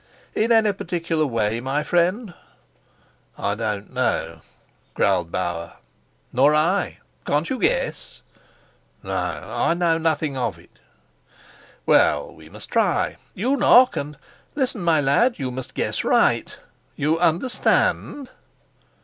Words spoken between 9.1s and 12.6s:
I know nothing of it." "Well, we